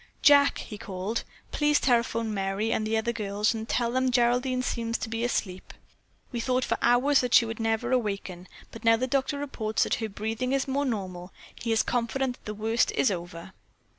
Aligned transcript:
"Jack," 0.23 0.57
he 0.57 0.79
called, 0.79 1.23
"please 1.51 1.79
telephone 1.79 2.33
Merry 2.33 2.71
and 2.71 2.87
the 2.87 2.97
other 2.97 3.13
girls 3.13 3.53
and 3.53 3.69
tell 3.69 3.91
them 3.91 4.05
that 4.07 4.13
Geraldine 4.13 4.63
seems 4.63 4.97
to 4.97 5.07
be 5.09 5.23
asleep. 5.23 5.75
We 6.31 6.39
thought 6.39 6.65
for 6.65 6.79
hours 6.81 7.21
that 7.21 7.35
she 7.35 7.45
would 7.45 7.59
never 7.59 7.91
awaken, 7.91 8.47
but 8.71 8.83
now 8.83 8.97
the 8.97 9.05
doctor 9.05 9.37
reports 9.37 9.83
that 9.83 9.93
her 10.01 10.09
breathing 10.09 10.53
is 10.53 10.67
more 10.67 10.85
normal. 10.85 11.31
He 11.53 11.71
is 11.71 11.83
confident 11.83 12.37
that 12.37 12.45
the 12.45 12.55
worst 12.55 12.91
is 12.93 13.11
over." 13.11 13.53